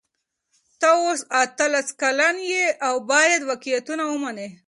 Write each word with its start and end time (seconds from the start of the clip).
ته 0.79 0.89
اوس 1.01 1.21
اتلس 1.41 1.87
کلنه 2.01 2.43
یې 2.51 2.65
او 2.87 2.95
باید 3.11 3.41
واقعیتونه 3.49 4.03
ومنې. 4.07 4.47